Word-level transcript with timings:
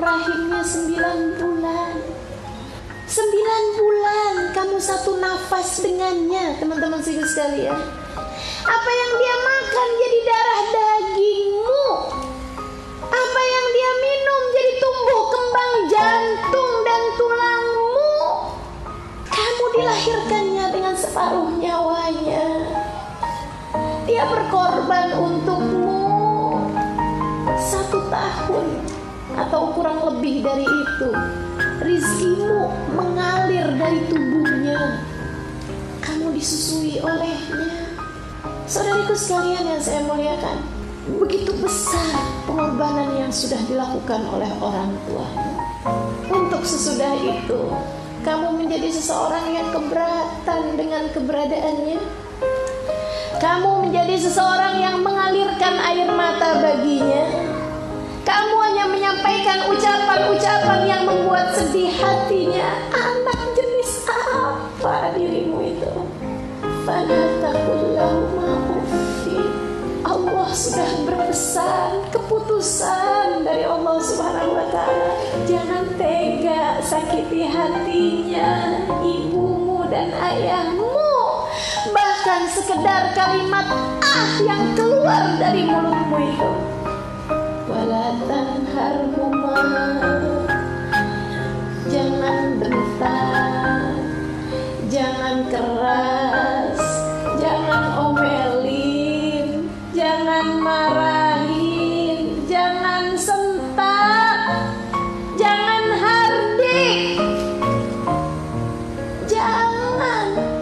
hanya 0.00 0.64
sembilan 0.64 1.18
bulan. 1.36 1.92
Sembilan 3.04 3.62
bulan 3.76 4.34
kamu 4.56 4.78
satu 4.80 5.20
nafas 5.20 5.84
dengannya, 5.84 6.56
teman-teman 6.56 7.04
sih 7.04 7.20
sekalian. 7.20 7.76
Apa 8.64 8.90
yang 8.90 9.12
dia 9.20 9.36
makan 9.44 9.88
jadi 10.00 10.18
darah 10.24 10.62
dagingmu. 10.72 11.86
Apa 13.12 13.40
yang 13.44 13.66
dia 13.76 13.92
minum 14.00 14.42
jadi 14.54 14.72
tumbuh 14.80 15.22
kembang 15.28 15.74
jantung 15.92 16.72
dan 16.86 17.02
tulangmu. 17.20 18.14
Kamu 19.28 19.64
dilahirkannya 19.76 20.66
dengan 20.72 20.94
separuh 20.96 21.50
nyawanya. 21.60 22.46
Dia 24.08 24.24
berkorban 24.26 25.08
untukmu 25.12 25.29
atau 29.50 29.74
kurang 29.74 29.98
lebih 30.06 30.46
dari 30.46 30.62
itu. 30.62 31.10
Rizkimu 31.82 32.70
mengalir 32.94 33.66
dari 33.74 34.06
tubuhnya. 34.06 35.02
Kamu 35.98 36.30
disusui 36.30 37.02
olehnya. 37.02 37.98
Saudariku 38.70 39.10
sekalian 39.18 39.74
yang 39.74 39.82
saya 39.82 40.06
muliakan, 40.06 40.62
begitu 41.18 41.50
besar 41.58 42.14
pengorbanan 42.46 43.18
yang 43.18 43.34
sudah 43.34 43.58
dilakukan 43.66 44.22
oleh 44.30 44.46
orang 44.62 44.94
tuamu. 45.10 45.58
Untuk 46.30 46.62
sesudah 46.62 47.18
itu, 47.18 47.74
kamu 48.22 48.54
menjadi 48.54 48.86
seseorang 48.94 49.50
yang 49.50 49.66
keberatan 49.74 50.78
dengan 50.78 51.10
keberadaannya. 51.10 51.98
Kamu 53.42 53.82
menjadi 53.82 54.14
seseorang 54.14 54.78
yang 54.78 55.02
mengalirkan 55.02 55.74
air 55.90 56.06
mata 56.06 56.62
baginya. 56.62 57.49
Menyampaikan 59.50 59.74
ucapan-ucapan 59.74 60.80
yang 60.86 61.02
membuat 61.10 61.50
sedih 61.58 61.90
hatinya. 61.90 62.70
Anak 62.94 63.50
jenis 63.58 64.06
apa 64.06 65.10
dirimu 65.18 65.58
itu? 65.74 65.90
Allah 70.06 70.50
sudah 70.54 70.90
berpesan 71.02 72.14
keputusan 72.14 73.42
dari 73.42 73.66
Allah 73.66 73.98
Subhanahu 73.98 74.54
wa 74.54 74.66
taala. 74.70 75.18
Jangan 75.50 75.98
tega 75.98 76.78
sakiti 76.86 77.50
hatinya 77.50 78.86
ibumu 79.02 79.82
dan 79.90 80.14
ayahmu. 80.14 80.94
Bahkan 81.90 82.46
sekedar 82.54 83.18
kalimat 83.18 83.66
ah 83.98 84.32
yang 84.46 84.78
keluar 84.78 85.34
dari 85.42 85.66
mulutmu 85.66 86.18
itu. 86.22 86.50
Walatan 87.66 88.66
harhuma 88.74 89.39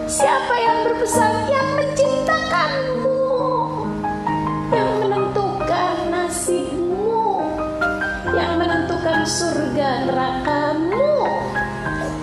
Siapa 0.09 0.57
yang 0.57 0.89
berpesan 0.89 1.53
Yang 1.53 1.69
menciptakanmu 1.77 3.21
Yang 4.73 4.91
menentukan 5.05 5.95
nasibmu? 6.09 7.45
Yang 8.33 8.53
menentukan 8.57 9.19
surga 9.21 10.09
nerakamu? 10.09 11.13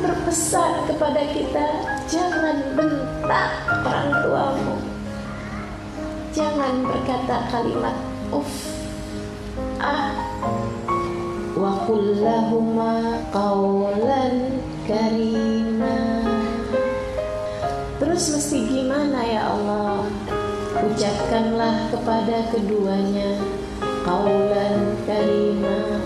Berpesan 0.02 0.90
kepada 0.90 1.30
kita 1.30 1.66
Jangan 2.10 2.74
bentak 2.74 3.50
orang 3.70 4.10
tuamu. 4.18 4.76
Jangan 6.34 6.74
berkata 6.90 7.36
kalimat 7.54 7.94
Uff 8.34 8.82
Ah. 9.78 10.10
Wa 11.54 11.86
kullahuma 11.86 13.22
qawlan 13.30 14.58
karima 14.90 15.55
Terus 18.16 18.32
mesti 18.32 18.64
gimana 18.64 19.20
ya 19.28 19.44
Allah? 19.44 20.08
Ucapkanlah 20.88 21.92
kepada 21.92 22.48
keduanya 22.48 23.36
Qawlan 24.08 24.96
karima. 25.04 26.00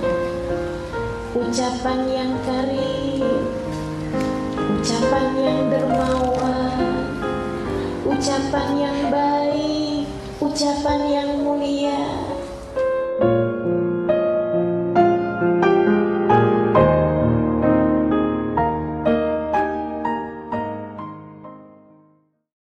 Ucapan 1.38 2.10
yang 2.10 2.34
karim 2.43 3.47
Ucapan 4.59 5.26
yang 5.38 5.60
dermawan 5.70 6.82
Ucapan 8.03 8.69
yang 8.75 8.99
baik 9.15 10.10
Ucapan 10.43 11.00
yang 11.06 11.31
mulia 11.47 12.30